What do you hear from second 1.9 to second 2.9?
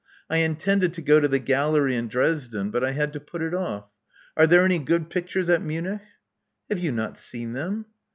in Dresden; but